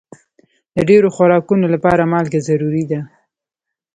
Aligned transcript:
د 0.75 0.77
ډېرو 0.89 1.09
خوراکونو 1.15 1.65
لپاره 1.73 2.09
مالګه 2.13 2.39
ضروري 2.47 2.83
ده. 2.91 2.99